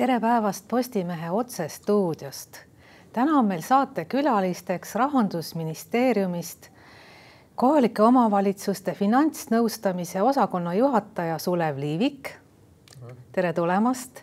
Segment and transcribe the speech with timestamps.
[0.00, 2.56] tere päevast Postimehe otsestuudiost.
[3.12, 6.68] täna on meil saatekülalisteks Rahandusministeeriumist
[7.54, 12.30] kohalike omavalitsuste finantsnõustamise osakonna juhataja Sulev Liivik.
[13.32, 14.22] tere tulemast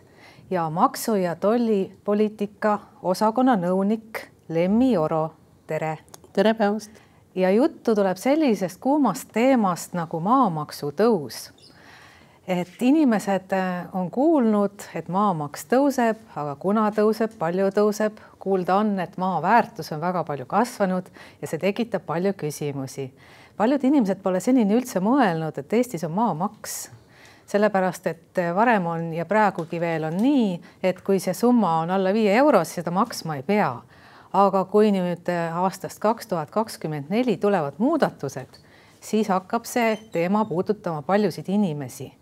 [0.50, 4.18] ja maksu- ja tollipoliitika osakonna nõunik
[4.48, 5.34] Lemmi Oro,
[5.66, 5.98] tere.
[6.32, 6.90] tere päevast.
[7.34, 11.57] ja juttu tuleb sellisest kuumast teemast nagu maamaksu tõus
[12.48, 18.94] et inimesed äh, on kuulnud, et maamaks tõuseb, aga kuna tõuseb, palju tõuseb, kuulda on,
[19.04, 21.10] et maa väärtus on väga palju kasvanud
[21.42, 23.10] ja see tekitab palju küsimusi.
[23.56, 26.88] paljud inimesed pole senini üldse mõelnud, et Eestis on maamaks
[27.48, 31.92] sellepärast, et äh, varem on ja praegugi veel on nii, et kui see summa on
[31.92, 33.74] alla viie euro, siis seda maksma ei pea.
[34.32, 38.56] aga kui nüüd äh, aastast kaks tuhat kakskümmend neli tulevad muudatused,
[39.00, 42.12] siis hakkab see teema puudutama paljusid inimesi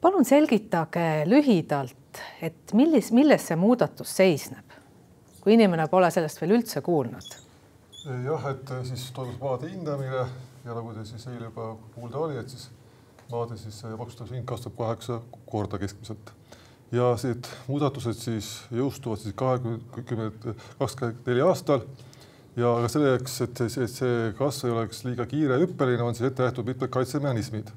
[0.00, 4.76] palun selgitage lühidalt, et millis, milles see muudatus seisneb,
[5.42, 7.36] kui inimene pole sellest veel üldse kuulnud?
[8.24, 10.22] jah, et siis toimus maade hindamine
[10.64, 12.68] ja nagu te siis eile juba kuulda oli, et siis
[13.28, 16.32] maade siis maksustamise hind kasvab kaheksa korda keskmiselt.
[16.92, 21.84] Ja need muudatused siis jõustuvad siis kahekümne, kakskümmend neli aastal.
[22.56, 26.30] Ja aga selleks, et see, see kasv ei oleks liiga kiire ja hüppeline, on siis
[26.30, 27.68] ette nähtud mitmed kaitsemehhanismid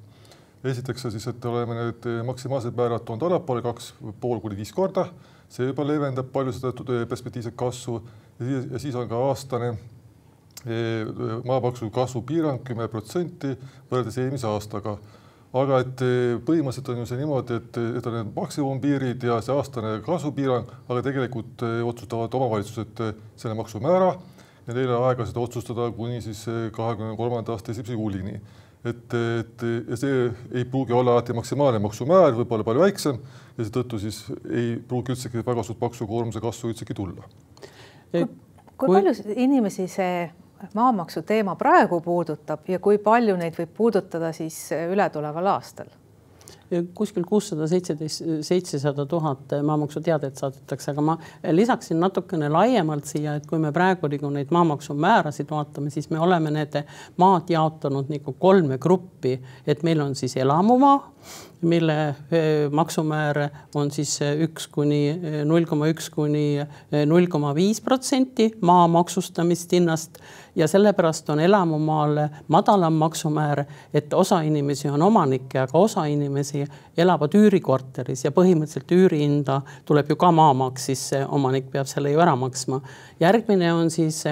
[0.64, 5.08] esiteks siis, et oleme need maksimaalsed määrad toonud allapoole kaks pool kuni viis korda,
[5.50, 6.74] see juba leevendab palju seda
[7.10, 8.02] perspektiivset kasvu.
[8.72, 9.72] Ja siis on ka aastane
[10.66, 10.78] e,
[11.46, 13.56] maamaksu kasvu piirang kümme protsenti
[13.90, 14.98] võrreldes eelmise aastaga.
[15.54, 16.02] aga et
[16.48, 21.02] põhimõtteliselt on ju see niimoodi, et, et on need maksimumpiirid ja see aastane kasvupiirang, aga
[21.04, 23.02] tegelikult otsustavad omavalitsused
[23.36, 24.14] selle maksumäära.
[24.68, 28.40] Ja neil on aega seda otsustada kuni siis kahekümne kolmanda aasta esimese juulini
[28.86, 33.20] et, et ja see ei pruugi olla alati maksimaalne maksumäär, võib olla palju väiksem
[33.58, 37.28] ja seetõttu siis ei pruugi üldsegi väga suurt maksukoormuse kasvu üldsegi tulla.
[38.12, 38.26] kui,
[38.78, 40.26] kui palju inimesi see
[40.74, 44.58] maamaksu teema praegu puudutab ja kui palju neid võib puudutada siis
[44.92, 45.90] ületuleval aastal?
[46.96, 51.18] Kuskil kuussada seitseteist, seitsesada tuhat maamaksuteadet saadetakse, aga ma
[51.52, 56.54] lisaksin natukene laiemalt siia, et kui me praegu nagu neid maamaksumäärasid vaatame, siis me oleme
[56.56, 56.82] need
[57.22, 59.38] maad jaotanud nagu kolme gruppi,
[59.68, 61.00] et meil on siis elamumaa
[61.62, 62.16] mille
[62.72, 63.38] maksumäär
[63.76, 66.64] on siis üks kuni null koma üks kuni
[67.06, 70.22] null koma viis protsenti maa maksustamist hinnast
[70.56, 72.18] ja sellepärast on elamumaal
[72.48, 73.64] madalam maksumäär,
[73.94, 76.66] et osa inimesi on omanikke, aga osa inimesi
[76.98, 82.36] elavad üürikorteris ja põhimõtteliselt üürihinda tuleb ju ka maamaks, siis omanik peab selle ju ära
[82.36, 82.82] maksma.
[83.22, 84.24] Järgmine on siis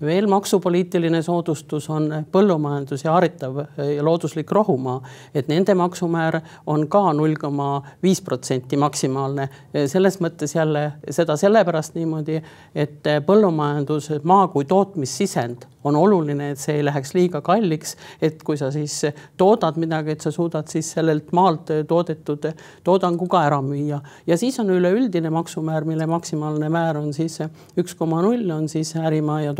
[0.00, 5.00] veel maksupoliitiline soodustus on põllumajandus ja haritav ja looduslik rohumaa,
[5.34, 9.48] et nende maksumäär on ka null koma viis protsenti maksimaalne.
[9.86, 12.42] selles mõttes jälle seda sellepärast niimoodi,
[12.74, 18.70] et põllumajandusmaa kui tootmissisend on oluline, et see ei läheks liiga kalliks, et kui sa
[18.74, 19.00] siis
[19.40, 22.48] toodad midagi, et sa suudad siis sellelt maalt toodetud
[22.84, 24.00] toodangu ka ära müüa.
[24.26, 27.40] ja siis on üleüldine maksumäär, mille maksimaalne määr on siis
[27.78, 29.54] üks koma null on siis ärimaa ja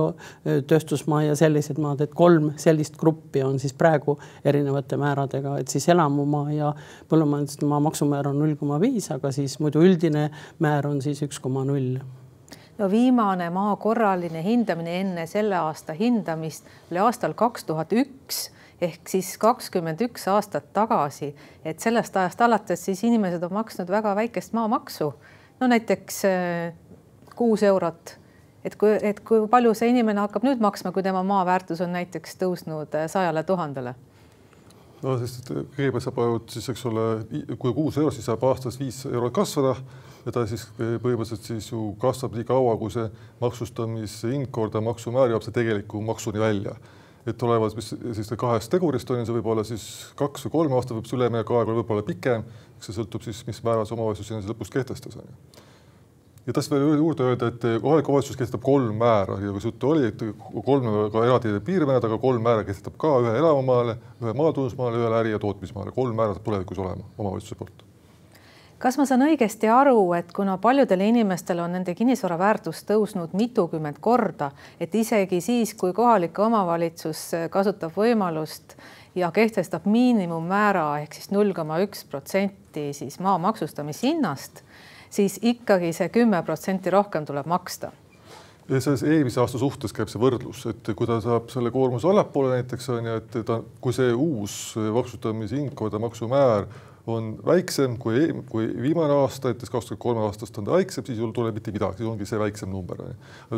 [0.67, 5.89] tööstusmaa ja sellised maad, et kolm sellist gruppi on siis praegu erinevate määradega, et siis
[5.89, 6.73] elamumaa ja
[7.09, 10.29] põllumajandusmaa maksumäär on null koma viis, aga siis muidu üldine
[10.63, 11.99] määr on siis üks koma null
[12.79, 18.49] no viimane maa korraline hindamine enne selle aasta hindamist oli aastal kaks tuhat üks
[18.81, 21.33] ehk siis kakskümmend üks aastat tagasi,
[21.67, 25.15] et sellest ajast alates siis inimesed on maksnud väga väikest maamaksu.
[25.61, 26.75] no näiteks äh,
[27.37, 28.19] kuus eurot.
[28.65, 31.93] et kui, et kui palju see inimene hakkab nüüd maksma, kui tema maa väärtus on
[31.93, 33.95] näiteks tõusnud äh, sajale tuhandele
[35.03, 37.07] no sest kõigepealt saab siis, eks ole,
[37.59, 39.75] kui kuus eurot, siis saab aastas viis eurot kasvada
[40.27, 43.07] ja ta siis põhimõtteliselt siis ju kasvab nii kaua, kui see
[43.43, 46.77] maksustamishind korda maksumäär jõuab see tegeliku maksuni välja.
[47.29, 49.83] et olevat, mis siis kahest tegurist on ju, see võib olla siis
[50.17, 52.45] kaks või kolm aastat, võib see üleminekuaeg olla pikem,
[52.79, 55.65] eks see sõltub siis, mis määras omavalitsus sinna lõpus kehtestas on ju.
[56.47, 59.37] Ja tahtsin veel juurde öelda, et kohalik omavalitsus kehtestab kolm määra.
[59.43, 60.25] Ja kus juttu oli, et
[60.65, 65.37] kolm ka eraldi piirmäärad, aga kolm määra kehtestab ka ühe elamumaale, ühe maatulundusmaale, ühele äri-
[65.37, 67.88] ja tootmismaale, kolm määra saab tulevikus olema omavalitsuse poolt
[68.79, 73.99] kas ma saan õigesti aru, et kuna paljudel inimestel on nende kinnisvara väärtus tõusnud mitukümmend
[74.01, 78.77] korda, et isegi siis, kui kohalik omavalitsus kasutab võimalust
[79.19, 84.63] ja kehtestab miinimummäära ehk siis null koma üks protsenti siis maa maksustamishinnast,
[85.11, 87.91] siis ikkagi see kümme protsenti rohkem tuleb maksta?
[88.69, 92.91] Selles eelmise aasta suhtes käib see võrdlus, et kui ta saab selle koormuse allapoole näiteks
[92.93, 95.73] on ju, et ta, kui see uus maksustamishind,
[96.05, 96.69] maksumäär
[97.09, 101.07] on väiksem kui, e-, kui viimane aasta, näiteks kaks tuhat kolm aastast on ta väiksem,
[101.07, 103.05] siis ei tule mitte midagi, siis ongi see väiksem number.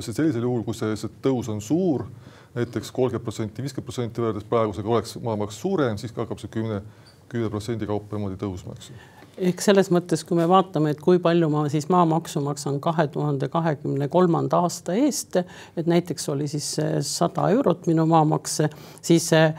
[0.00, 2.06] sellisel juhul, kui see, see tõus on suur
[2.54, 6.82] näiteks kolmkümmend protsenti, viiskümmend protsenti võrreldes praegusega oleks maamaks suurem, siis hakkab see kümne,
[7.30, 11.18] kümne protsendi kaupa niimoodi tõusma, eks ju ehk selles mõttes, kui me vaatame, et kui
[11.22, 15.38] palju ma siis maamaksu maksan kahe tuhande kahekümne kolmanda aasta eest,
[15.76, 16.68] et näiteks oli siis
[17.06, 18.58] sada eurot minu maamaks,
[19.02, 19.54] siis eh,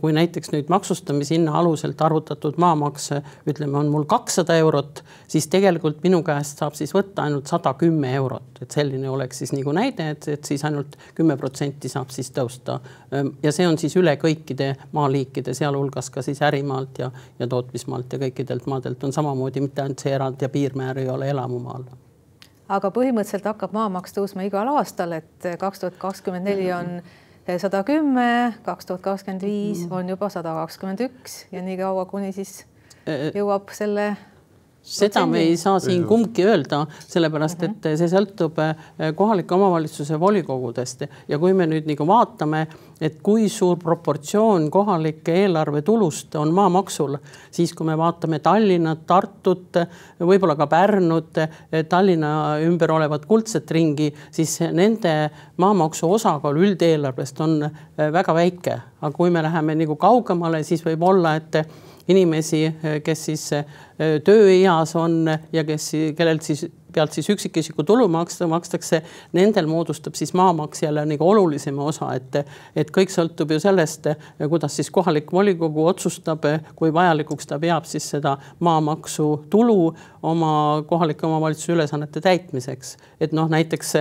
[0.00, 3.10] kui näiteks nüüd maksustamishinna aluselt arvutatud maamaks,
[3.48, 8.14] ütleme, on mul kakssada eurot, siis tegelikult minu käest saab siis võtta ainult sada kümme
[8.16, 12.32] eurot, et selline oleks siis nagu näide, et, et siis ainult kümme protsenti saab siis
[12.34, 12.78] tõusta.
[13.42, 18.22] ja see on siis üle kõikide maaliikide, sealhulgas ka siis ärimaalt ja, ja tootmismaalt ja
[18.24, 21.84] kõikidelt maadelt on samamoodi, mitte ainult see erand ja piirmäär ei ole elamumaal.
[22.68, 26.98] Aga põhimõtteliselt hakkab maamaks tõusma igal aastal, et kaks tuhat kakskümmend neli on
[27.56, 32.66] sada kümme, kaks tuhat kakskümmend viis on juba sada kakskümmend üks ja niikaua, kuni siis
[33.34, 34.10] jõuab selle
[34.82, 37.96] seda me ei saa siin kumbki öelda, sellepärast et mhm.
[38.00, 41.04] see sõltub eh, kohalike omavalitsuse volikogudest.
[41.28, 42.64] Ja kui me nüüd nagu vaatame,
[43.00, 47.18] et kui suur proportsioon kohalike eelarve tulust on maamaksul,
[47.54, 49.80] siis kui me vaatame Tallinnat, Tartut,
[50.20, 51.42] võib-olla ka Pärnut,
[51.88, 52.32] Tallinna
[52.64, 55.14] ümber olevat kuldset ringi, siis nende
[55.60, 61.04] maamaksu osakaal üldeelarvest on eh, väga väike, aga kui me läheme nagu kaugemale, siis võib
[61.12, 61.60] olla, et
[62.08, 62.64] inimesi,
[63.04, 63.64] kes siis äh,
[64.24, 69.02] tööeas on ja kes, kellelt siis pealt siis üksikisiku tulumaks makstakse,
[69.36, 72.38] nendel moodustab siis maamaks jälle nagu olulisema osa, et,
[72.76, 74.08] et kõik sõltub ju sellest,
[74.40, 76.46] kuidas siis kohalik volikogu otsustab,
[76.76, 80.52] kui vajalikuks ta peab siis seda maamaksu tulu oma
[80.88, 82.96] kohalike omavalitsuse ülesannete täitmiseks.
[83.20, 83.94] et noh, näiteks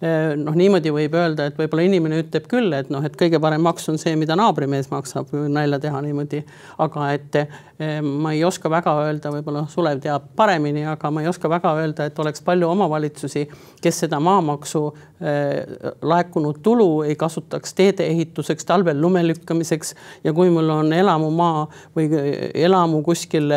[0.00, 3.88] noh, niimoodi võib öelda, et võib-olla inimene ütleb küll, et noh, et kõige parem maks
[3.92, 6.40] on see, mida naabrimees maksab, nalja teha niimoodi.
[6.80, 11.28] aga et eh, ma ei oska väga öelda, võib-olla Sulev teab paremini, aga ma ei
[11.28, 13.46] oska väga öelda, et oleks palju omavalitsusi,
[13.82, 14.82] kes seda maamaksu
[15.20, 15.66] eh,
[16.02, 19.94] laekunud tulu ei kasutaks teede ehituseks, talvel lume lükkamiseks
[20.24, 22.08] ja kui mul on elamumaa või
[22.54, 23.52] elamu kuskil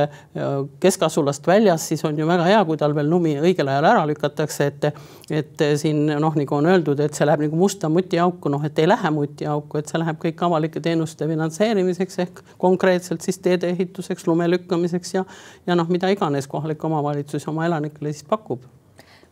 [0.84, 4.90] keskasulast väljas, siis on ju väga hea, kui talvel lumi õigel ajal ära lükatakse, et,
[5.32, 8.80] et siin noh, noh, nagu on öeldud, et see läheb nagu musta mutiauku, noh, et
[8.80, 14.26] ei lähe mutiauku, et see läheb kõik avalike teenuste finantseerimiseks ehk konkreetselt siis teede ehituseks,
[14.28, 15.26] lume lükkamiseks ja,
[15.68, 18.66] ja noh, mida iganes kohalik omavalitsus oma elanikele siis pakub.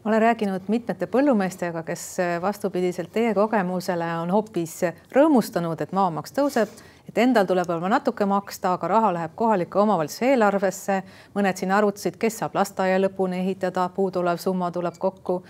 [0.02, 2.06] Ma olen rääkinud mitmete põllumeestega, kes
[2.42, 4.80] vastupidiselt teie kogemusele on hoopis
[5.14, 6.74] rõõmustanud, et maamaks tõuseb
[7.12, 11.02] et endal tuleb võib-olla natuke maksta, aga raha läheb kohaliku omavalitsuse eelarvesse.
[11.36, 15.42] mõned siin arvutasid, kes saab lasteaia lõpuni ehitada, puuduolev summa tuleb kokku,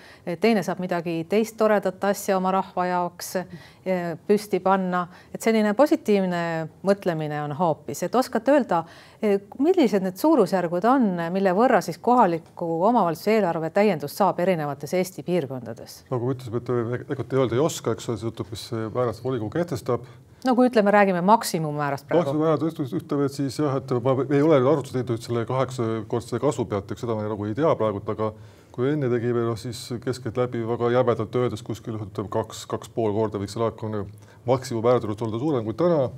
[0.41, 6.41] teine saab midagi teist toredat asja oma rahva jaoks eh, püsti panna, et selline positiivne
[6.87, 8.81] mõtlemine on hoopis, et oskate öelda,
[9.21, 15.23] eh, millised need suurusjärgud on, mille võrra siis kohaliku omavalitsuse eelarve täiendust saab erinevates Eesti
[15.23, 16.01] piirkondades?
[16.09, 18.67] nagu ütlesime, et tegelikult öelda ei oska, eks ole, see sõltub, mis
[18.97, 20.09] määras volikogu kehtestab
[20.45, 22.23] no kui ütleme, räägime maksimummäärast praegu.
[22.23, 26.65] maksimummäärad tõstus ütleme, et siis jah, et ma ei ole arvutust teinud selle kaheksakordse kasvu
[26.71, 28.31] pealt, eks seda ma nagu ei tea praegult, aga
[28.71, 33.41] kui enne tegime, noh siis keskeltläbi väga jämedalt öeldes kuskil ütleme kaks, kaks pool korda
[33.41, 34.05] võiks see laekumine
[34.47, 36.09] maksimummäärade juures olla suurem kui täna.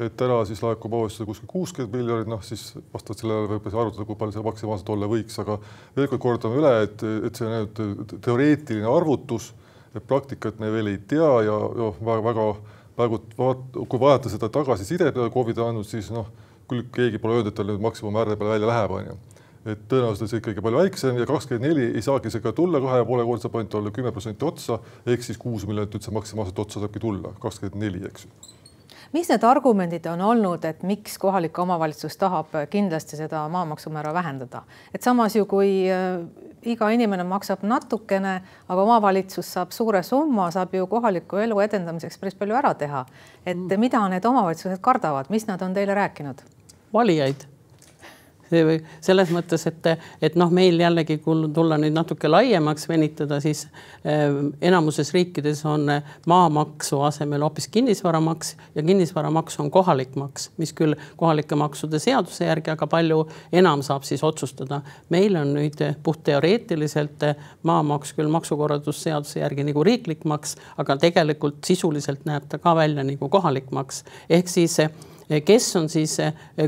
[0.00, 4.16] et täna siis laekub omavalitsusele kuskil kuuskümmend miljonit, noh siis vastavalt sellele võib arvutada, kui
[4.16, 5.58] palju see maksimaalselt olla võiks, aga
[5.96, 9.50] veel kord kordame üle, et, et see on ainult teoreetiline arvutus,
[9.92, 12.46] et praktikat me veel ei tea ja noh, väga-väga
[13.00, 16.30] praegu vaat-, kui vaadata seda tagasisidet, mida KOV-id on andnud, siis noh,
[16.70, 19.18] küll keegi pole öelnud, et tal nüüd maksimummäärade peale välja läheb, on ju.
[19.70, 22.80] et tõenäoliselt on see ikkagi palju väiksem ja kakskümmend neli ei saagi see ka tulla
[22.80, 26.14] kahe ja poole korda, saab ainult olla kümme protsenti otsa, ehk siis kuus miljonit üldse
[26.16, 28.59] maksimaalselt otsa saabki tulla, kakskümmend neli, eks ju
[29.12, 34.62] mis need argumendid on olnud, et miks kohalik omavalitsus tahab kindlasti seda maamaksumäära vähendada,
[34.94, 36.22] et samas ju kui äh,
[36.62, 42.38] iga inimene maksab natukene, aga omavalitsus saab suure summa, saab ju kohaliku elu edendamiseks päris
[42.38, 43.06] palju ära teha.
[43.46, 43.80] et mm.
[43.80, 46.44] mida need omavalitsused kardavad, mis nad on teile rääkinud?
[46.92, 47.46] valijaid
[49.00, 49.88] selles mõttes, et,
[50.22, 53.66] et noh, meil jällegi, kui tulla nüüd natuke laiemaks venitada, siis
[54.04, 54.26] eh,
[54.70, 55.86] enamuses riikides on
[56.30, 62.74] maamaksu asemel hoopis kinnisvaramaks ja kinnisvaramaks on kohalik maks, mis küll kohalike maksude seaduse järgi,
[62.74, 64.80] aga palju enam saab siis otsustada.
[65.08, 67.24] meil on nüüd puhtteoreetiliselt
[67.62, 73.28] maamaks küll maksukorraldusseaduse järgi nagu riiklik maks, aga tegelikult sisuliselt näeb ta ka välja nagu
[73.28, 74.78] kohalik maks ehk siis
[75.44, 76.16] kes on siis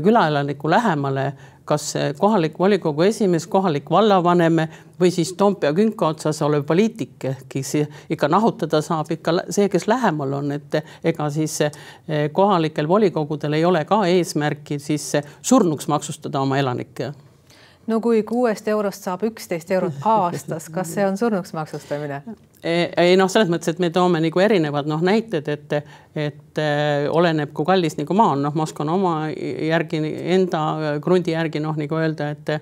[0.03, 1.33] külaelaniku lähemale
[1.65, 4.63] kas kohalik volikogu esimees, kohalik vallavanem
[4.99, 7.73] või siis Toompea künka otsas olev poliitik, kes
[8.09, 11.59] ikka nahutada saab ikka see, kes lähemal on, et ega siis
[12.31, 17.13] kohalikel volikogudel ei ole ka eesmärki siis surnuks maksustada oma elanikke
[17.87, 22.21] no kui kuuest eurost saab üksteist eurot aastas, kas see on surnuks maksustamine?
[22.63, 25.77] Ei noh, selles mõttes, et me toome nagu erinevad noh, näited, et,
[26.15, 29.99] et äh, oleneb, kui kallis nagu maa on, noh, ma oskan oma järgi,
[30.37, 30.63] enda
[31.03, 32.53] krundi järgi noh, nagu öelda, et,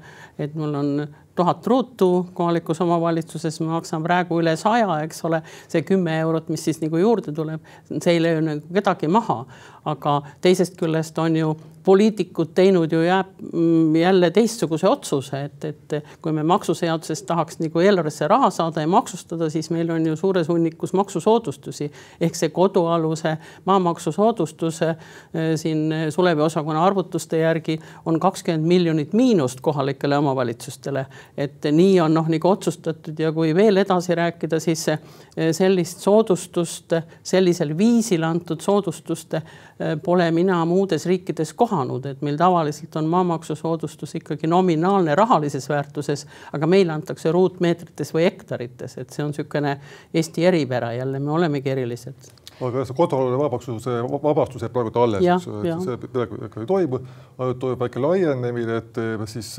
[0.42, 0.94] et mul on
[1.36, 5.42] tuhat ruutu kohalikus omavalitsuses, ma maksan praegu üle saja, eks ole,
[5.72, 9.44] see kümme eurot, mis siis nagu juurde tuleb, see ei löö nagu kedagi maha,
[9.88, 11.54] aga teisest küljest on ju
[11.84, 17.82] poliitikud teinud ju jääb mm, jälle teistsuguse otsuse, et, et kui me maksuseadusest tahaks nagu
[17.82, 23.38] eelarvesse raha saada ja maksustada, siis meil on ju suures hunnikus maksusoodustusi ehk see kodualuse
[23.66, 24.96] maamaksusoodustus eh,
[25.56, 31.06] siin Sulevi osakonna arvutuste järgi on kakskümmend miljonit miinust kohalikele omavalitsustele.
[31.38, 35.00] et nii on noh, nagu otsustatud ja kui veel edasi rääkida, siis eh,
[35.52, 36.94] sellist soodustust
[37.24, 39.44] sellisel viisil antud soodustust eh,
[40.04, 46.68] pole mina muudes riikides kohanud et meil tavaliselt on maamaksusoodustus ikkagi nominaalne rahalises väärtuses, aga
[46.68, 49.78] meile antakse ruutmeetrites või hektarites, et see on niisugune
[50.14, 52.32] Eesti eripära jälle, me olemegi erilised.
[52.62, 55.48] Aga see kodualune vabastuse, vabastus jääb praegu alles,
[55.86, 57.02] see praegu ei toimu,
[57.38, 59.56] toimub väike laienemine, et siis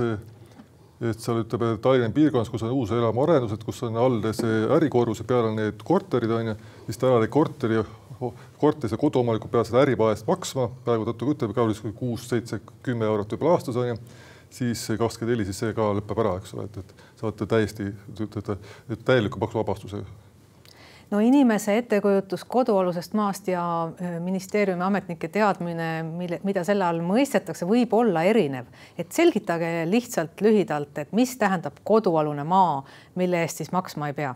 [1.02, 5.48] et seal ütleme Tallinna piirkonnas, kus on uus elamuarendused, kus on all see ärikorruse peal
[5.48, 6.54] on need korterid on ju,
[6.86, 7.80] siis täna neid korteri
[8.60, 11.66] korteris ja koduomanikud peavad seda ärimaa eest maksma, praegu tõttu ütleb ka
[11.98, 14.00] kuus, seitse, kümme eurot võib-olla aastas on ju,
[14.52, 17.92] siis kakskümmend neli, siis see ka lõpeb ära, eks ole, et, et saate täiesti
[19.04, 20.04] täieliku maksuvabastuse
[21.12, 23.64] no inimese ettekujutus kodualusest maast ja
[24.20, 28.70] ministeeriumi ametnike teadmine, mille, mida selle all mõistetakse, võib olla erinev.
[28.98, 32.80] et selgitage lihtsalt lühidalt, et mis tähendab kodualune maa,
[33.14, 34.34] mille eest siis maksma ei pea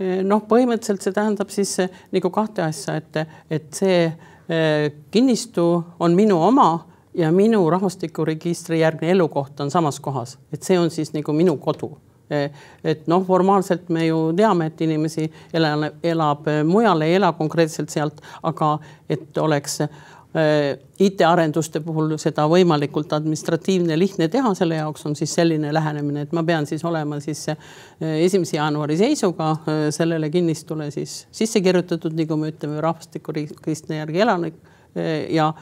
[0.00, 5.66] noh, põhimõtteliselt see tähendab siis eh, nagu kahte asja, et, et see eh, kinnistu
[6.00, 6.70] on minu oma
[7.16, 11.92] ja minu rahvastikuregistri järgne elukoht on samas kohas, et see on siis nagu minu kodu.
[12.30, 18.20] Et noh, formaalselt me ju teame, et inimesi elab, elab mujal, ei ela konkreetselt sealt,
[18.46, 18.76] aga
[19.10, 19.80] et oleks
[20.30, 26.44] IT-arenduste puhul seda võimalikult administratiivne, lihtne teha, selle jaoks on siis selline lähenemine, et ma
[26.46, 27.72] pean siis olema siis äh,
[28.22, 34.62] esimese jaanuari seisuga äh, sellele kinnistule siis sisse kirjutatud, nagu me ütleme, rahvastikuregistri järgi elanik
[35.30, 35.52] ja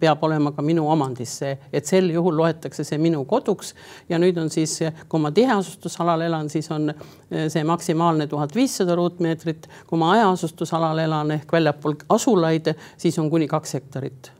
[0.00, 3.74] peab olema ka minu omandis see, et sel juhul loetakse see minu koduks
[4.08, 4.78] ja nüüd on siis,
[5.08, 6.92] kui ma tiheasustusalal elan, siis on
[7.30, 9.68] see maksimaalne tuhat viissada ruutmeetrit.
[9.86, 14.32] kui ma hajaasustusalal elan ehk väljapool asulaid, siis on kuni kaks hektarit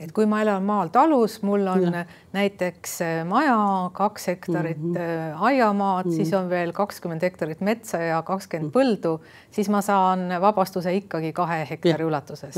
[0.00, 2.04] et kui ma elan maal talus, mul on ja.
[2.32, 3.58] näiteks maja,
[3.92, 5.42] kaks hektarit mm -hmm.
[5.44, 6.16] aiamaad mm, -hmm.
[6.16, 8.96] siis on veel kakskümmend hektarit metsa ja kakskümmend mm -hmm.
[8.96, 9.20] põldu,
[9.50, 12.06] siis ma saan vabastuse ikkagi kahe hektari ja.
[12.06, 12.56] ulatuses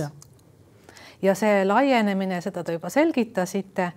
[1.23, 3.93] ja see laienemine, seda te juba selgitasite.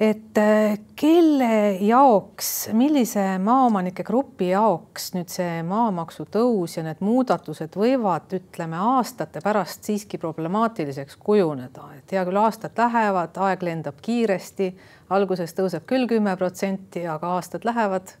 [0.00, 7.78] et äh, kelle jaoks, millise maaomanike grupi jaoks nüüd see maamaksu tõus ja need muudatused
[7.80, 14.68] võivad, ütleme aastate pärast siiski problemaatiliseks kujuneda, et hea küll, aastad lähevad, aeg lendab kiiresti,
[15.16, 18.12] alguses tõuseb küll kümme protsenti, aga aastad lähevad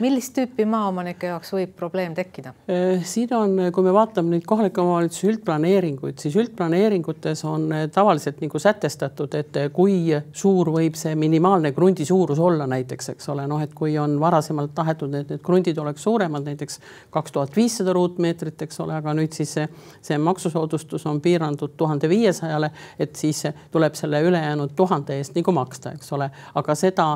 [0.00, 2.52] millist tüüpi maaomanike jaoks võib probleem tekkida?
[2.70, 8.40] Äh, siin on, kui me vaatame neid kohalike omavalitsuse üldplaneeringuid, siis üldplaneeringutes on äh, tavaliselt
[8.40, 9.98] nagu sätestatud, et äh, kui
[10.32, 14.74] suur võib see minimaalne krundi suurus olla näiteks, eks ole, noh, et kui on varasemalt
[14.76, 16.80] tahetud, et need krundid oleks suuremad, näiteks
[17.12, 19.68] kaks tuhat viissada ruutmeetrit, eks ole, aga nüüd siis see,
[20.04, 25.94] see maksusoodustus on piirandud tuhande viiesajale, et siis tuleb selle ülejäänud tuhande eest nagu maksta,
[25.96, 27.06] eks ole, aga seda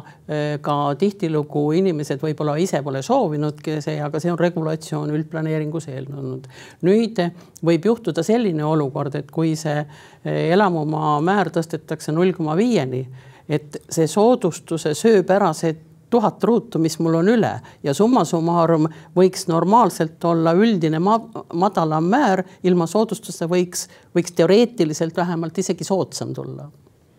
[0.64, 6.48] ka tihtilugu inimesed võib-olla ise ise pole soovinudki see, aga see on regulatsioon üldplaneeringus eelnenud.
[6.82, 7.20] nüüd
[7.64, 13.04] võib juhtuda selline olukord, et kui see eh, elamumaa määr tõstetakse null koma viieni,
[13.48, 15.74] et see soodustuse sööb ära see
[16.10, 17.52] tuhat ruutu, mis mul on üle
[17.82, 21.18] ja summa summarum võiks normaalselt olla üldine ma
[21.54, 26.70] madalam määr, ilma soodustuste võiks, võiks teoreetiliselt vähemalt isegi soodsam tulla.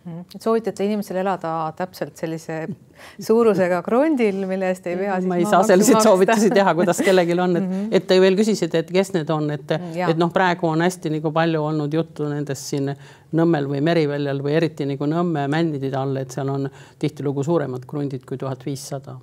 [0.05, 2.59] Et soovitate inimesel elada täpselt sellise
[3.21, 5.17] suurusega krondil, mille eest ei pea.
[5.27, 7.87] ma ei saa selliseid soovitusi teha, kuidas kellelgi on, et -hmm.
[7.91, 9.71] et te veel küsisite, et kes need on, et,
[10.07, 12.95] et noh, praegu on hästi nagu palju olnud juttu nendest siin
[13.35, 16.69] Nõmmel või Meriväljal või eriti nagu Nõmme männide all, et seal on
[16.99, 19.17] tihtilugu suuremad krundid kui tuhat viissada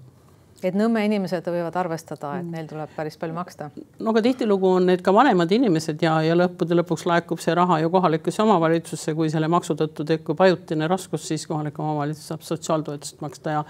[0.63, 3.71] et Nõmme inimesed võivad arvestada, et neil tuleb päris palju maksta.
[3.99, 7.81] no aga tihtilugu on need ka vanemad inimesed ja, ja lõppude lõpuks laekub see raha
[7.83, 13.21] ju kohalikusse omavalitsusse, kui selle maksu tõttu tekib ajutine raskus, siis kohalik omavalitsus saab sotsiaaltoetust
[13.25, 13.65] maksta ja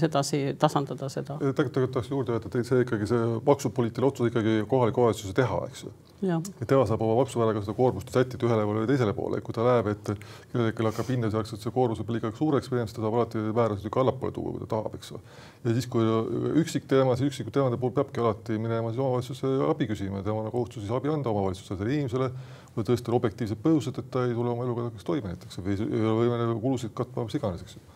[0.00, 1.38] sedasi tasandada seda.
[1.42, 5.86] tegelikult tahaks juurde öelda, et see ikkagi see maksupoliitiline otsus ikkagi kohaliku omavalitsuse teha, eks
[5.86, 5.94] ju
[6.34, 9.90] et tema saab oma maksumääraga seda koormust sättida ühele või teisele poole, kui ta näeb,
[9.92, 10.10] et
[10.52, 13.86] kellelgi hakkab hinda sealt see koormus võib liiga suureks minema, siis ta saab alati määrasid
[13.86, 15.22] niisugune allapoole tuua, kui ta tahab, eks ju.
[15.64, 16.06] ja siis, kui
[16.62, 20.84] üksik teema, siis üksikute teemade puhul peabki alati minema siis omavalitsuse abi küsima, tema kohustus
[20.84, 22.30] siis abi anda omavalitsusele, inimesele,
[22.76, 26.02] kui tõesti on objektiivsed põhjused, et ta ei tule oma eluga toime näiteks või ei
[26.02, 27.95] ole võimeline kulusid katma, mis iganes, eks ju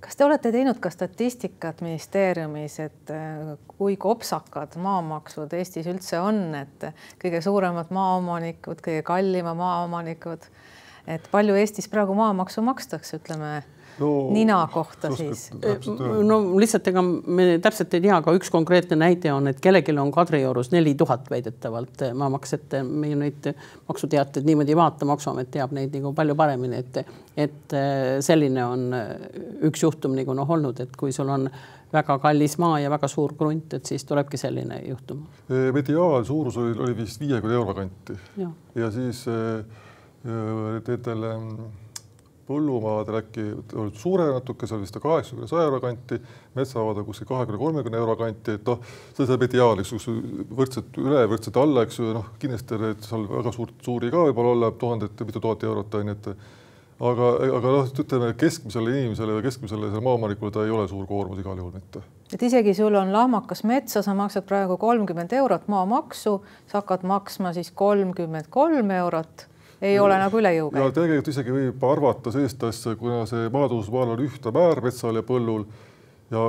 [0.00, 6.42] kas te olete teinud ka statistikat ministeeriumis, et äh, kui kopsakad maamaksud Eestis üldse on,
[6.58, 6.88] et
[7.22, 10.46] kõige suuremad maaomanikud, kõige kallima maaomanikud,
[11.06, 13.60] et palju Eestis praegu maamaksu makstakse, ütleme
[14.00, 15.50] no, nina kohta siis?
[16.24, 20.12] no lihtsalt ega me täpselt ei tea, aga üks konkreetne näide on, et kellelgi on
[20.14, 23.50] Kadriorus neli tuhat väidetavalt maamaks, et me ju neid
[23.88, 27.78] maksuteateid niimoodi ei vaata, Maksuamet teab neid nagu palju paremini, et, et
[28.24, 28.86] selline on
[29.68, 31.48] üks juhtum nagu noh olnud, et kui sul on
[31.92, 35.24] väga kallis maa ja väga suur krunt, et siis tulebki selline juhtum.
[35.48, 39.24] mediaalsuurus oli, oli vist viiekümne euro kanti ja, ja siis
[40.26, 41.85] nendele äh,
[42.46, 46.18] põllumaadel äkki olid suurem natuke, seal vist kaheksakümne, saja euro kanti,
[46.56, 48.84] metsamaad on kuskil kahekümne, kolmekümne euro kanti, et noh,
[49.16, 50.18] see see mediaan, eks ju,
[50.58, 54.70] võrdselt üle, võrdselt alla, eks ju, noh, kindlasti seal väga suurt, suuri ka võib-olla olla
[54.78, 56.30] tuhandet, mitu tuhat eurot on ju, et
[57.00, 61.58] aga, aga noh, ütleme keskmisele inimesele või keskmisele maaomanikule ta ei ole suur koormus igal
[61.58, 62.04] juhul mitte.
[62.32, 67.52] et isegi sul on lahmakas metsa, sa maksad praegu kolmkümmend eurot maamaksu, sa hakkad maksma
[67.52, 69.48] siis kolmkümmend kolm eurot
[69.82, 70.86] ei ole nagu üle jõu käinud.
[70.86, 75.24] ja tegelikult isegi võib arvata sellist asja, kuna see maatulundusmaal on ühte määr metsal ja
[75.26, 75.66] põllul
[76.32, 76.46] ja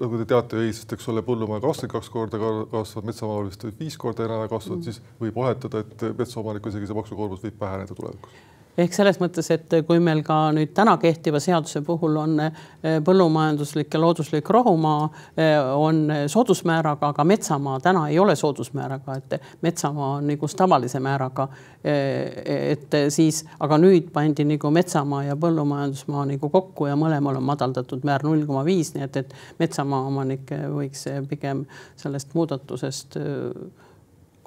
[0.00, 2.38] nagu te teate Eestist, eks ole, põllumaa kakskümmend kaks korda
[2.70, 6.96] kasvab, metsamaal vist viis korda enam kasvab mm., siis võib oletada, et metsaomaniku isegi see
[6.96, 11.82] maksukoormus võib väheneda tulevikus ehk selles mõttes, et kui meil ka nüüd täna kehtiva seaduse
[11.86, 18.36] puhul on eh, põllumajanduslik ja looduslik rohumaa eh, on soodusmääraga, aga metsamaa täna ei ole
[18.36, 21.48] soodusmääraga, et metsamaa on nagu tavalise määraga.
[21.84, 27.46] Eh, et siis, aga nüüd pandi nagu metsamaa ja põllumajandusmaa nagu kokku ja mõlemal on
[27.48, 31.64] madaldatud määr null koma viis, nii et, et metsamaa omanik võiks pigem
[32.00, 33.16] sellest muudatusest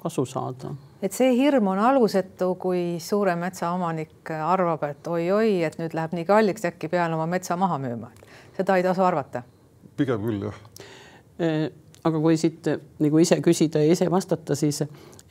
[0.04, 0.74] kasu saada.
[1.02, 6.28] et see hirm on alusetu, kui suure metsaomanik arvab, et oi-oi, et nüüd läheb nii
[6.28, 8.12] kalliks, äkki pean oma metsa maha müüma.
[8.56, 9.42] seda ei tasu arvata.
[9.96, 10.60] pigem küll jah
[11.38, 11.48] e
[12.04, 12.68] aga kui siit
[13.00, 14.82] nagu ise küsida ja ise vastata, siis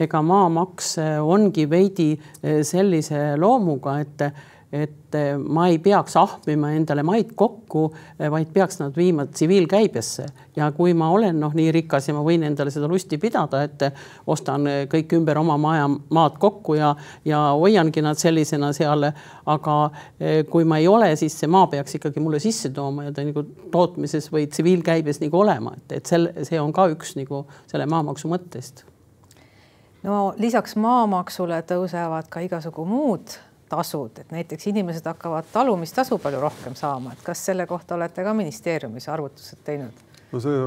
[0.02, 2.08] ega maamaks ongi veidi
[2.66, 4.24] sellise loomuga, et
[4.74, 7.84] et eh, ma ei peaks ahmima endale maid kokku,
[8.18, 12.24] eh, vaid peaks nad viima tsiviilkäibesse ja kui ma olen noh, nii rikas ja ma
[12.26, 13.86] võin endale seda lusti pidada, et
[14.28, 19.12] ostan kõik ümber oma maja maad kokku ja, ja hoiangi nad sellisena seal.
[19.46, 19.78] aga
[20.20, 23.26] eh, kui ma ei ole, siis see maa peaks ikkagi mulle sisse tooma ja ta
[23.28, 27.86] nagu tootmises või tsiviilkäibes nagu olema, et, et sel, see on ka üks nagu selle
[27.86, 28.86] maamaksu mõttest
[30.04, 33.38] no lisaks maamaksule tõusevad ka igasugu muud
[33.74, 38.34] tasud, et näiteks inimesed hakkavad talumistasu palju rohkem saama, et kas selle kohta olete ka
[38.38, 40.04] ministeeriumis arvutused teinud?
[40.34, 40.62] no see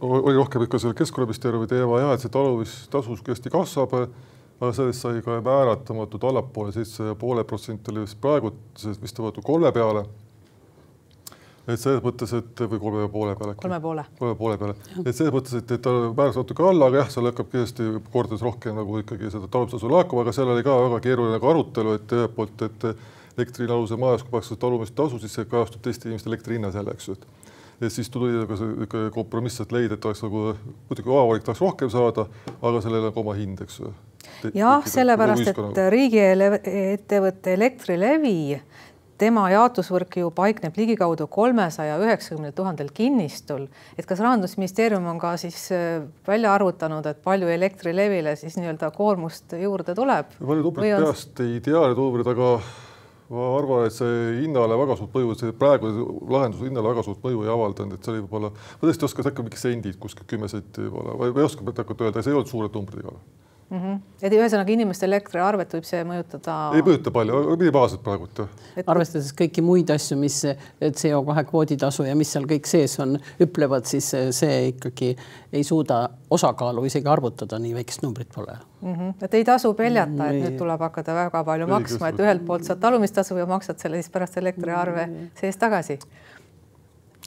[0.00, 3.96] oli rohkem ikka selle Keskkonnaministeeriumi teema ja et see talumistasu kindlasti kasvab,
[4.60, 8.52] aga sellest sai ka määratamatult allapoole, seitse ja poole protsenti oli vist praegu,
[9.02, 10.04] vist on võetud kolme peale
[11.68, 13.54] et selles mõttes, et või kolme poole peale.
[13.60, 14.04] kolme poole.
[14.18, 17.30] kolme poole peale, et selles mõttes, et, et ta määras natuke alla, aga jah, seal
[17.30, 21.36] hakkab kindlasti kordades rohkem nagu ikkagi seda talumistasu laekuma, aga seal oli ka väga keeruline
[21.36, 22.88] nagu arutelu, et ühelt poolt, et
[23.36, 26.96] elektri hinna alusel majas, kui makstakse talumistasu, siis see kajastub teiste inimeste elektri hinnas jälle,
[26.96, 30.50] eks ju, et ja siis tuli ka see kompromiss, et leida, et oleks nagu
[30.90, 32.26] muidugi omavalik tahaks rohkem saada,
[32.60, 33.92] aga sellel on ka oma hind, eks ju.
[34.54, 38.60] jah, sellepärast, et riigiettevõtte Elektrilevi
[39.20, 43.66] tema jaotusvõrk ju paikneb ligikaudu kolmesaja üheksakümnel tuhandel kinnistul,
[43.98, 49.56] et kas Rahandusministeerium on ka siis äh, välja arvutanud, et palju Elektrilevile siis nii-öelda koormust
[49.60, 50.36] juurde tuleb?
[50.40, 51.10] ma nüüd numbrit on...
[51.10, 52.54] peast ei tea need numbrid, aga
[53.30, 57.44] ma arvan, et see hinnale väga suurt mõju, see praegune lahendus hinnale väga suurt mõju
[57.44, 60.50] ei avaldanud, et see oli võib-olla, ma tõesti ei oska, äkki mingi sendid kuskil kümme
[60.50, 63.39] senti võib-olla, ma ei oska praegu öelda, see ei olnud suured numbrid igal juhul
[63.70, 63.78] mm.
[63.78, 63.98] -hmm.
[64.22, 66.56] et ühesõnaga inimeste elektriarvet võib see mõjutada?
[66.76, 68.88] ei mõjuta palju, minimaalselt praegult jah et....
[68.88, 70.40] arvestades kõiki muid asju, mis
[70.80, 75.14] CO2 kvooditasu ja mis seal kõik sees on, ütlevad, siis see ikkagi
[75.52, 78.94] ei suuda osakaalu isegi arvutada, nii väikest numbrit pole mm.
[78.94, 79.14] -hmm.
[79.22, 82.68] et ei tasu peljata, et nüüd tuleb hakata väga palju ei, maksma, et ühelt poolt
[82.68, 85.08] saad talumistasu ja maksad selle siis pärast elektriarve
[85.40, 85.98] sees tagasi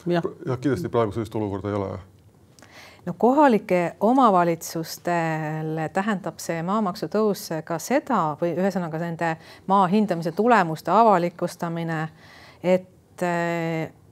[0.06, 0.24] jah,
[0.60, 1.94] kindlasti praegu sellist olukorda ei ole
[3.06, 9.34] no kohalike omavalitsustele tähendab see maamaksu tõus ka seda või ühesõnaga nende
[9.66, 12.08] maa hindamise tulemuste avalikustamine,
[12.62, 13.24] et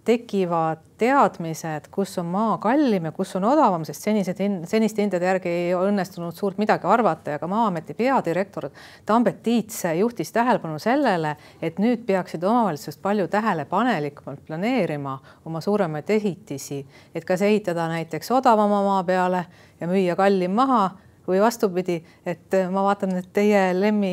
[0.05, 5.27] tekivad teadmised, kus on maa kallim ja kus on odavam, sest senised hind, seniste hindade
[5.27, 8.69] järgi ei õnnestunud suurt midagi arvata ja ka Maa-ameti peadirektor
[9.07, 16.83] Tambet Tiits juhtis tähelepanu sellele, et nüüd peaksid omavalitsused palju tähelepanelikumalt planeerima oma suuremaid ehitisi,
[17.15, 19.47] et kas ehitada näiteks odavama maa peale
[19.81, 20.91] ja müüa kallim maha
[21.29, 24.13] või vastupidi, et ma vaatan, et teie, Lemmi,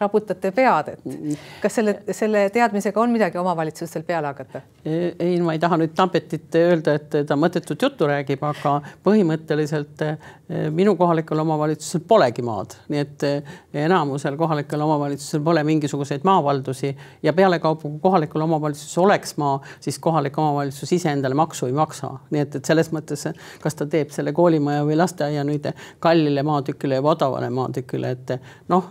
[0.00, 4.60] raputate pead, et kas selle, selle teadmisega on midagi omavalitsustel peale hakata?
[4.84, 10.30] ei, ma ei taha nüüd Tampetit öelda, et ta mõttetut juttu räägib, aga põhimõtteliselt eh,
[10.72, 16.92] minu kohalikul omavalitsusel polegi maad, nii et eh, enamusel kohalikel omavalitsusel pole mingisuguseid maavaldusi
[17.22, 22.14] ja pealekauba, kui kohalikul omavalitsusel oleks maa, siis kohalik omavalitsus ise endale maksu ei maksa,
[22.30, 23.26] nii et, et selles mõttes,
[23.60, 25.68] kas ta teeb selle koolimaja või lasteaia nüüd
[26.00, 28.34] kallile maatükile ja odavale maatükile, et
[28.68, 28.90] noh,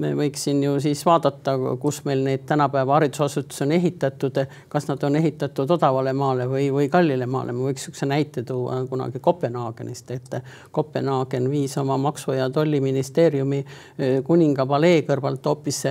[0.00, 4.38] me võiks siin ju siis vaadata, kus meil neid tänapäeva haridusasutusi on ehitatud,
[4.72, 7.52] kas nad on ehitatud odavale maale või, või kallile maale.
[7.52, 10.38] ma võiks niisuguse näite tuua kunagi Kopenhaagenist, et
[10.70, 15.84] Kopenhaagen viis oma maksu- ja tolliministeeriumi eh, kuninga palee kõrvalt hoopis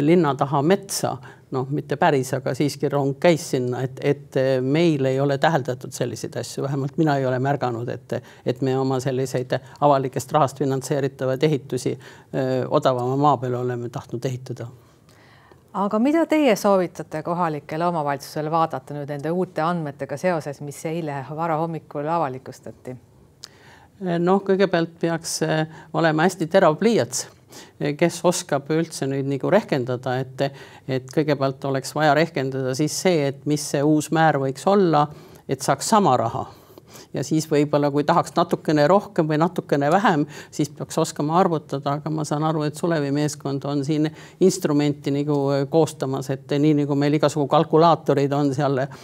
[0.00, 1.16] linna taha metsa
[1.54, 6.36] noh, mitte päris, aga siiski rong käis sinna, et, et meil ei ole täheldatud selliseid
[6.40, 11.94] asju, vähemalt mina ei ole märganud, et, et me oma selliseid avalikest rahast finantseeritavaid ehitusi
[11.94, 14.66] öö, odavama maa peal oleme tahtnud ehitada.
[15.74, 22.06] Aga mida teie soovitate kohalikele omavalitsusele vaadata nüüd nende uute andmetega seoses, mis eile varahommikul
[22.18, 22.96] avalikustati?
[24.18, 25.38] noh, kõigepealt peaks
[25.94, 27.28] olema hästi terav pliiats
[27.98, 30.48] kes oskab üldse nüüd nagu rehkendada, et,
[30.88, 35.06] et kõigepealt oleks vaja rehkendada siis see, et mis see uus määr võiks olla,
[35.48, 36.46] et saaks sama raha
[37.14, 42.10] ja siis võib-olla, kui tahaks natukene rohkem või natukene vähem, siis peaks oskama arvutada, aga
[42.10, 44.08] ma saan aru, et Sulevi meeskond on siin
[44.44, 48.98] instrumenti nagu äh, koostamas, et nii nagu meil igasugu kalkulaatorid on seal äh,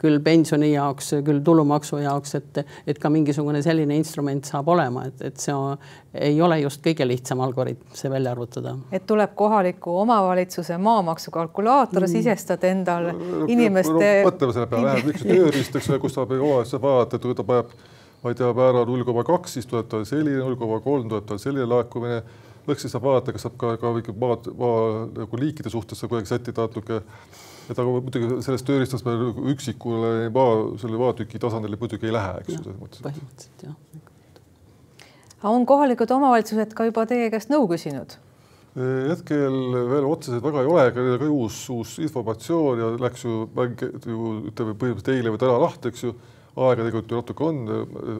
[0.00, 5.22] küll pensioni jaoks, küll tulumaksu jaoks, et, et ka mingisugune selline instrument saab olema, et,
[5.30, 5.78] et see on,
[6.14, 8.76] ei ole just kõige lihtsam algoritm see välja arvutada.
[8.92, 13.10] et tuleb kohaliku omavalitsuse maamaksu kalkulaator mm., sisestad endal
[13.48, 14.10] inimeste.
[14.26, 17.46] mõtleme selle peale, läheb üks tööriist, eks ole, kus saab omavalitsus vaadata, et kui ta
[17.46, 17.74] paneb,
[18.22, 21.28] ma ei tea, määra null koma kaks, siis tuleb tal selline, null koma kolm tuleb
[21.28, 22.22] tal selline laekumine.
[22.64, 26.32] lõks siis saab vaadata, kas saab ka, ka ikka maad, maa nagu liikide suhtes kuidagi
[26.32, 27.02] sättida natuke.
[27.70, 29.14] et aga muidugi sellest tööriistast me
[29.52, 32.74] üksikule maa, selle maatüki tasandile muidugi ei lähe, eks ju.
[33.04, 33.78] põhimõtteliselt jah
[35.44, 38.18] on kohalikud omavalitsused ka juba teie käest nõu küsinud?
[38.74, 43.84] hetkel veel otseselt väga ei ole, aga ka uus, uus informatsioon ja läks ju mäng
[43.84, 46.10] ju ütleme põhimõtteliselt eile või täna lahti, eks ju.
[46.56, 47.62] Aega tegelikult ju natuke on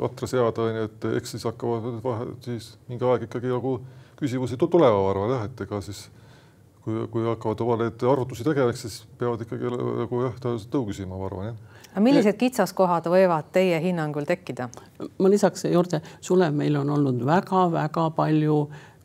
[0.09, 3.79] atra seada, onju, et eks siis hakkavad vahe, siis mingi aeg ikkagi nagu
[4.19, 6.07] küsimusi tulema, ma arvan jah, et ega siis
[6.85, 10.91] kui, kui hakkavad oma neid arvutusi tegema, eks siis peavad ikkagi nagu jah, tõenäoliselt nõu
[10.91, 11.63] küsima, ma arvan jah
[11.95, 14.69] aga millised kitsaskohad võivad teie hinnangul tekkida?
[15.19, 18.59] ma lisaks juurde, Sulev, meil on olnud väga-väga palju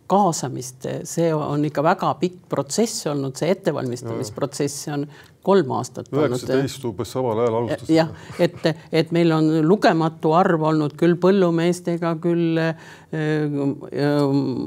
[0.10, 5.06] kaasamist, see on ikka väga pikk protsess olnud, see ettevalmistamisprotsess on
[5.50, 6.10] kolm aastat.
[6.14, 7.96] üheksateist umbes samal ajal alustasime.
[7.96, 8.10] jah,
[8.40, 8.70] et,
[9.02, 12.74] et meil on lugematu arv olnud küll põllumeestega, küll äh,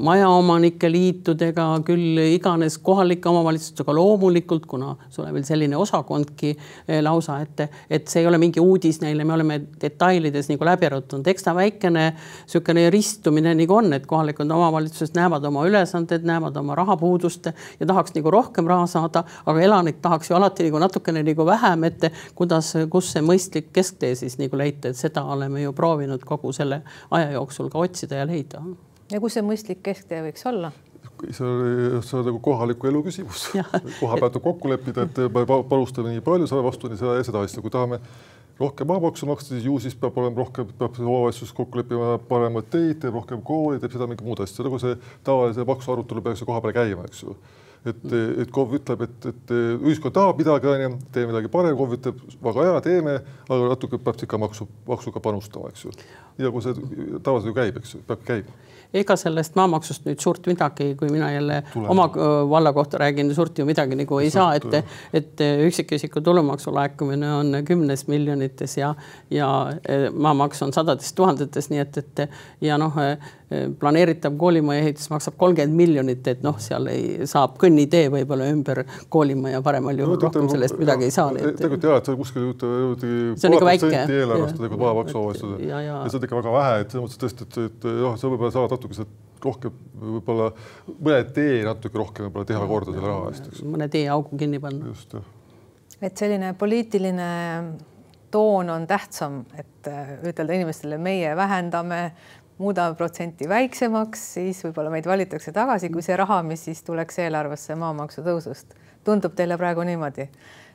[0.03, 7.39] majaomanike liitudega, küll iganes kohalike omavalitsustega loomulikult, kuna sul on veel selline osakondki äh, lausa,
[7.45, 11.47] et, et see ei ole mingi uudis neile, me oleme detailides nagu läbi arutanud, eks
[11.47, 17.51] ta väikene niisugune ristumine nagu on, et kohalikud omavalitsused näevad oma ülesanded, näevad oma rahapuudust
[17.79, 21.85] ja tahaks nagu rohkem raha saada, aga elanik tahaks ju alati nagu natukene nagu vähem,
[21.89, 26.53] et kuidas, kus see mõistlik kesktee siis nagu leida, et seda oleme ju proovinud kogu
[26.55, 26.81] selle
[27.13, 28.63] aja jooksul ka otsida ja leida.
[29.11, 30.71] ja kus see mõistlik kesktee võiks olla?
[31.29, 33.51] see on, see on nagu kohaliku elu küsimus.
[34.01, 37.27] koha pealt tuleb kokku leppida, et me panustame nii palju, saame vastu nii seda ja
[37.27, 38.01] seda asja, kui tahame
[38.59, 42.97] rohkem maamaksu maksta, siis ju siis peab olema rohkem, peab omavalitsus kokku leppima paremad teid,
[43.01, 46.49] teeb rohkem kooli, teeb seda mingit muud asja, nagu see tavalise maksu arutelu peaks ju
[46.49, 47.37] koha peal käima, eks ju
[47.85, 48.03] et,
[48.43, 52.67] et KOV ütleb, et, et ühiskond tahab midagi, onju, tee midagi parem, KOV ütleb väga
[52.67, 53.17] hea, teeme,
[53.47, 55.95] aga natuke peab ikka maksu, maksuga panustama, eks ju.
[56.41, 58.61] ja kui see tavaliselt ju käib, eks ju, peab käima
[58.93, 61.89] ega sellest maamaksust nüüd suurt midagi, kui mina jälle Tulema.
[61.89, 62.05] oma
[62.49, 67.57] valla kohta räägin, suurt ju midagi nagu ei saa, et, et üksikisiku tulumaksu laekumine on
[67.65, 68.93] kümnes miljonites ja,
[69.31, 69.47] ja
[70.13, 72.27] maamaks on sadades tuhandetes, nii et, et
[72.61, 72.93] ja noh,
[73.79, 78.47] planeeritav koolimaja ehitus maksab kolmkümmend miljonit, et noh, seal ei, saab kõnnida mõni tee võib-olla
[78.53, 78.83] ümber
[79.13, 81.33] koolima ja paremal juhul no, rohkem sellest midagi ei saa.
[81.33, 83.91] tegelikult jah, et see kuskil see on ikka väike.
[84.05, 85.99] eelarvest tegelikult maamaksu omavalitsusele ja, ja.
[86.03, 88.55] ja see on ikka väga vähe, et selles mõttes tõesti, et, et noh, sa võib-olla
[88.55, 90.51] saad natuke sealt rohkem võib-olla
[90.93, 93.63] mõne tee natuke rohkem võib-olla teha korda selle raha eest, eks.
[93.67, 94.91] mõne teeaugu kinni panna.
[94.93, 95.97] just, jah.
[95.99, 97.31] et selline poliitiline
[98.33, 99.89] toon on tähtsam, et
[100.25, 101.99] ütelda inimestele, meie vähendame,
[102.57, 107.75] muudame protsenti väiksemaks, siis võib-olla meid valitakse tagasi, kui see raha, mis siis tuleks eelarvesse
[107.79, 108.75] maamaksu tõusust.
[109.03, 110.29] tundub teile praegu niimoodi?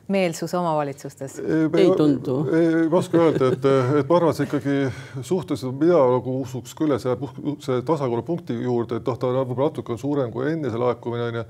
[0.09, 1.35] meelsus omavalitsustes?
[1.39, 2.39] ei tundu.
[2.57, 3.65] ei oska öelda, et,
[3.99, 4.77] et ma arvan, et see ikkagi
[5.21, 7.27] suhteliselt, mina nagu usuks küll, et see jääb
[7.61, 11.45] see tasakaalupunkti juurde, et noh, ta võib-olla natuke on suurem kui enne see laekumine onju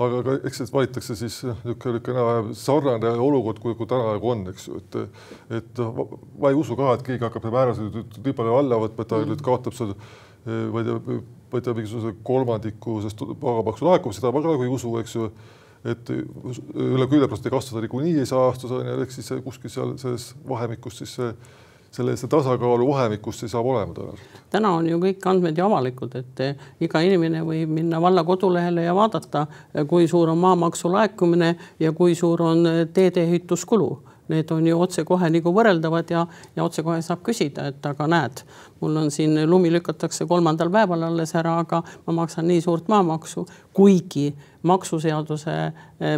[0.00, 4.32] aga ka eks siis valitakse siis niisugune, niisugune enam-vähem sarnane olukord, kui, kui täna nagu
[4.32, 4.98] on, eks ju, et
[5.60, 9.20] et ma ei usu ka, et keegi hakkab määrasid nii palju alla võtma, et ta
[9.20, 9.32] mm.
[9.34, 9.94] nüüd kaotab seal
[10.46, 14.66] ma ei tea, ma ei tea, mingisuguse kolmandiku sellest pagamaksu laekumist, seda ma ka nagu
[14.66, 15.30] ei usu, eks ju
[15.90, 19.94] et üle kümne protsendi kasvada niikuinii ei saa aastas on ju, ehk siis kuskil seal
[20.00, 21.30] selles vahemikus siis see
[21.90, 24.42] selles tasakaalu vahemikus see saab olema tõenäoliselt.
[24.50, 28.84] täna on ju kõik andmed ju avalikud, et eh, iga inimene võib minna valla kodulehele
[28.86, 33.90] ja vaadata, eh, kui suur on maamaksu laekumine ja kui suur on eh, teedeehituskulu
[34.30, 36.24] need on ju otsekohe nagu võrreldavad ja,
[36.56, 38.44] ja otsekohe saab küsida, et aga näed,
[38.80, 43.46] mul on siin lumi lükatakse kolmandal päeval alles ära, aga ma maksan nii suurt maamaksu,
[43.76, 44.30] kuigi
[44.62, 45.52] maksuseaduse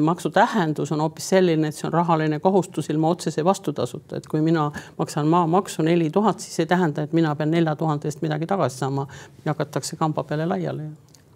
[0.01, 4.43] maksu tähendus on hoopis selline, et see on rahaline kohustus ilma otsese vastutasuta, et kui
[4.43, 8.47] mina maksan maamaksu neli tuhat, siis ei tähenda, et mina pean nelja tuhande eest midagi
[8.51, 9.07] tagasi saama,
[9.45, 10.91] jagatakse kamba peale laiali.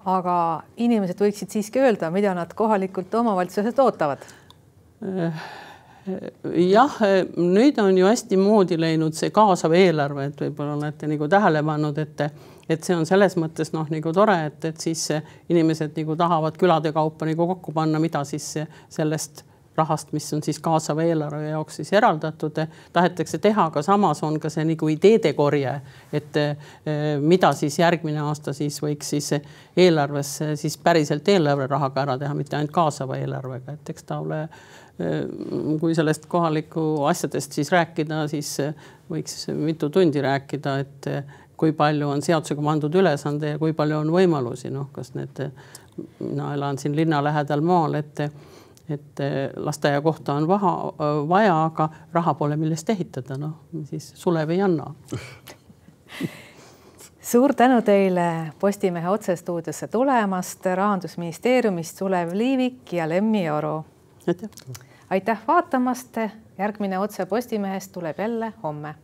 [0.06, 4.26] aga inimesed võiksid siiski öelda, mida nad kohalikult omavalitsuselt ootavad
[6.55, 6.99] jah,
[7.37, 11.99] nüüd on ju hästi moodi läinud see kaasav eelarve, et võib-olla olete nagu tähele pannud,
[11.99, 12.29] et
[12.66, 15.05] et see on selles mõttes noh, nagu tore, et, et siis
[15.49, 18.57] inimesed nagu tahavad külade kaupa nagu kokku panna, mida siis
[18.90, 19.45] sellest
[19.77, 22.59] rahast, mis on siis kaasava eelarve jaoks siis eraldatud,
[22.92, 25.75] tahetakse teha, aga samas on ka see nagu ideede korje,
[26.16, 26.40] et
[27.21, 29.33] mida siis järgmine aasta siis võiks siis
[29.77, 34.47] eelarvesse siis päriselt eelarverahaga ära teha, mitte ainult kaasava eelarvega, et eks ta ole
[35.80, 38.74] kui sellest kohaliku asjadest siis rääkida, siis eh,
[39.11, 43.98] võiks mitu tundi rääkida, et eh, kui palju on seadusega pandud ülesande ja kui palju
[44.00, 45.42] on võimalusi, noh, kas need,
[46.20, 48.28] mina elan siin linna lähedal maal, et
[48.87, 50.72] et eh, lasteaia kohta on vaha,
[51.28, 54.92] vaja, aga raha pole, millest ehitada, noh siis Sulev ei anna.
[57.26, 63.80] Suur tänu teile Postimehe otsestuudiosse tulemast, rahandusministeeriumist Sulev Liivik ja Lemmi Oru.
[64.26, 64.50] Aitäh!
[65.10, 66.16] Aitäh vaatamast,
[66.58, 68.94] järgmine Otse Postimehest tuleb jälle homme